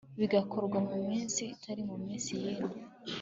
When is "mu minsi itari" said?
0.87-1.81